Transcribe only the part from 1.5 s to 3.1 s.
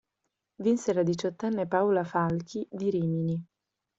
Paola Falchi, di